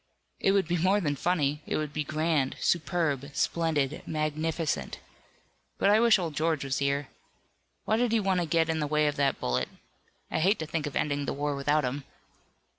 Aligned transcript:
"It 0.39 0.53
would 0.53 0.67
be 0.67 0.79
more 0.79 0.99
than 0.99 1.15
funny. 1.15 1.61
It 1.67 1.77
would 1.77 1.93
be 1.93 2.03
grand, 2.03 2.55
superb, 2.59 3.29
splendid, 3.35 4.01
magnificent. 4.07 4.97
But 5.77 5.91
I 5.91 5.99
wish 5.99 6.17
old 6.17 6.33
George 6.33 6.63
was 6.63 6.79
here. 6.79 7.09
Why 7.85 7.97
did 7.97 8.11
he 8.11 8.19
want 8.19 8.39
to 8.39 8.47
get 8.47 8.67
in 8.67 8.79
the 8.79 8.87
way 8.87 9.05
of 9.05 9.15
that 9.17 9.39
bullet? 9.39 9.69
I 10.31 10.39
hate 10.39 10.57
to 10.57 10.65
think 10.65 10.87
of 10.87 10.95
ending 10.95 11.25
the 11.25 11.33
war 11.33 11.55
without 11.55 11.83
him." 11.85 12.03